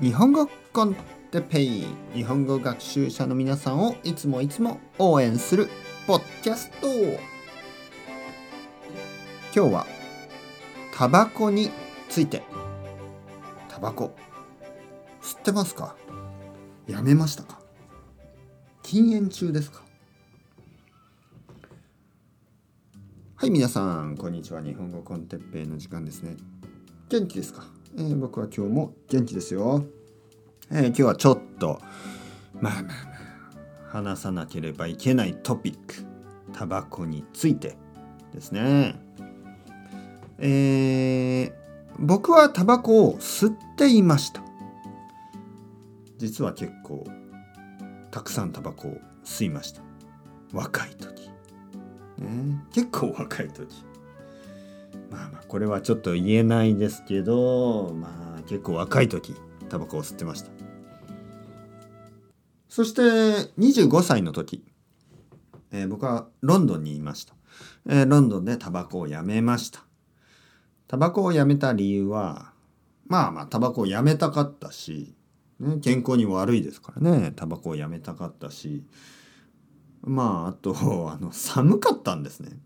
[0.00, 0.96] 日本語コン
[1.30, 5.68] テペイ日本語学習者の皆さんをいつもいつも応援する
[6.06, 6.86] ポッキャスト
[9.54, 9.86] 今日は
[10.94, 11.70] タバコに
[12.08, 12.42] ついて。
[13.68, 14.16] タバコ。
[15.20, 15.94] 吸ってますか？
[16.86, 17.60] やめましたか？
[18.82, 19.82] 禁煙中ですか？
[23.36, 24.62] はい皆さんこんにちは。
[24.62, 26.36] 日本語コンテッペイの時間ですね。
[27.10, 27.64] 元気ですか、
[27.96, 29.84] えー、僕は今日も元気ですよ、
[30.70, 31.80] えー、今日はちょっと
[32.60, 36.06] まあまあまあ話さなければいけないトピック
[36.52, 37.76] タバコについて
[38.32, 38.94] ですね。
[40.38, 41.52] えー、
[41.98, 44.42] 僕はタバコを吸っていました。
[46.18, 47.04] 実は結構
[48.10, 49.82] たくさんタバコを吸いました。
[50.52, 51.28] 若い時、
[52.18, 53.84] ね、結構若い時。
[55.10, 59.34] まあまあこれはちょっと言えないですけどまあ結構若い時
[59.68, 60.50] タバコを吸ってました。
[62.68, 63.02] そして
[63.58, 64.64] 25歳の時、
[65.72, 67.34] えー、僕はロンドンにいました、
[67.88, 69.84] えー、ロンドンでタバコをやめました。
[70.86, 72.52] タバコをやめた理由は
[73.06, 75.14] まあまあタバコをやめたかったし、
[75.58, 77.32] ね、健康に悪いですからね。
[77.34, 78.84] タバコをやめたかったし
[80.02, 80.74] まああと
[81.10, 82.56] あの寒かったんですね。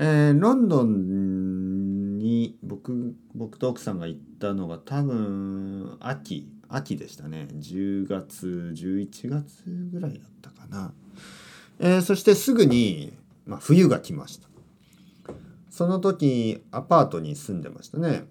[0.00, 7.48] えー、ロンドンに僕僕と奥さんが行ったのが多分秋秋でしたね。
[7.52, 10.92] 10月11月ぐらいだったかな、
[11.80, 13.12] えー、そしてすぐに、
[13.44, 14.48] まあ、冬が来ました。
[15.68, 18.24] その時アパートに住んでましたね。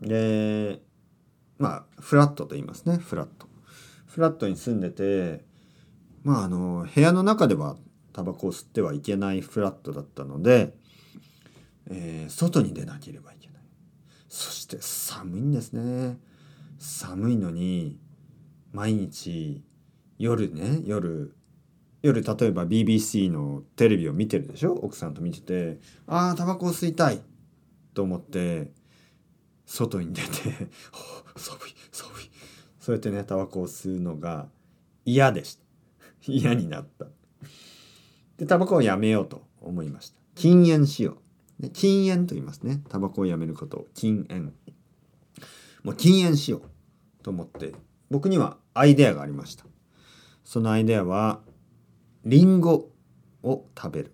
[0.00, 0.80] で
[1.58, 2.96] まあフラットと言いますね。
[2.96, 3.46] フラット。
[4.06, 5.44] フラットに住んでて
[6.24, 7.76] まああの部屋の中では
[8.14, 10.74] タバコを吸ってはいけないフラットだったので、
[11.90, 13.62] えー、外に出なければいけない。
[14.28, 16.18] そして寒いんですね。
[16.78, 17.98] 寒いのに
[18.72, 19.62] 毎日
[20.18, 21.34] 夜ね夜
[22.02, 24.72] 夜例えば BBC のテレビを見てるでしょ？
[24.74, 27.20] 奥さんと見ててああタバコを吸いたい
[27.94, 28.70] と思って
[29.66, 30.28] 外に出て
[31.36, 32.30] 寒い寒い。
[32.78, 34.48] そうやってねタバコを吸うのが
[35.04, 35.62] 嫌でした。
[36.26, 37.06] 嫌になった。
[38.36, 40.16] でタバコをやめようと思いました。
[40.36, 41.18] 禁煙しよう。
[41.72, 42.80] 禁煙と言いますね。
[42.88, 43.78] タバコをやめること。
[43.78, 44.54] を禁煙。
[45.82, 46.62] もう禁煙しよう
[47.22, 47.72] と思って
[48.10, 49.64] 僕にはアイデアがありました。
[50.44, 51.40] そのアイデアは
[52.24, 52.90] リンゴ
[53.42, 54.12] を食べる、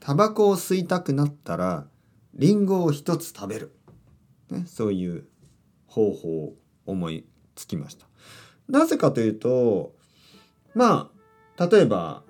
[0.00, 1.86] タバコを吸いたくなったら
[2.34, 3.74] リンゴを一つ食べる、
[4.50, 5.26] ね、そういう
[5.86, 6.54] 方法を
[6.86, 8.06] 思いつきました。
[8.68, 9.94] なぜかというと
[10.74, 11.10] ま
[11.56, 12.22] あ例えば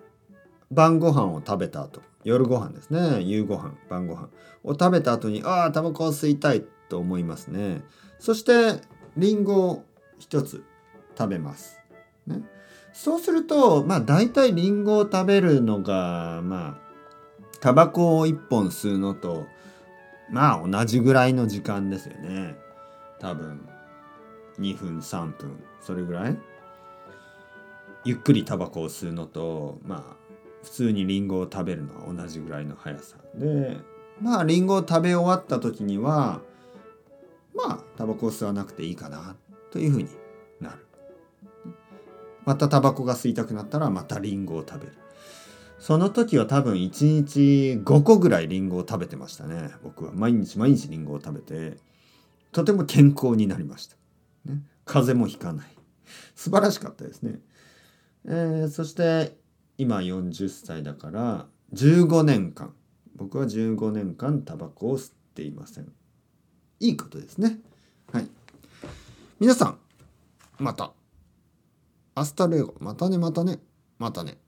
[0.72, 2.00] 晩ご飯を食べた後。
[2.25, 3.21] 夜ご飯ですね。
[3.21, 4.28] 夕ご飯晩ご飯
[4.65, 7.83] を食べた後にああタバコを吸いたいと思いますね。
[8.19, 8.81] そして
[9.16, 9.84] りんごを
[10.19, 10.65] 一つ
[11.19, 11.78] 食べます、
[12.27, 12.41] ね、
[12.93, 16.78] そうするとまあ大体りんごを食べるのがまあ
[17.60, 19.47] タバコを1本吸うのと
[20.31, 22.56] まあ同じぐらいの時間ですよね。
[23.19, 23.69] 多分
[24.59, 26.39] 2分3分それぐらい。
[28.04, 30.22] ゆっくりタバコを吸うのとまあ
[30.62, 33.78] 普通にリンゴを食べるのは同じぐらいの速さで
[34.21, 36.41] まあリンゴを食べ終わった時には
[37.55, 39.37] まあタバコを吸わなくていいかな
[39.71, 40.09] というふうに
[40.61, 40.87] なる。
[42.45, 44.93] またタバコが吸いたくなったらまたリンゴを食べる。
[45.78, 49.71] その時は多分1日5個ぐらいリンゴを食べてましたね。
[49.83, 51.78] 僕は毎日毎日リンゴを食べて
[52.53, 53.97] とても健康になりました、
[54.47, 55.67] ね、風邪もひかない。
[56.34, 57.39] 素晴らしかったですね、
[58.27, 59.37] えー、そして
[59.82, 62.72] 今40歳だから15年間。
[63.16, 65.93] 僕は15年間タバコを吸っていません。
[66.78, 67.59] いいことですね。
[68.12, 68.28] はい。
[69.41, 69.78] 皆さん
[70.60, 70.92] また。
[72.15, 72.76] アスタルエゴ。
[72.78, 73.59] またねまたね。
[73.98, 74.38] またね。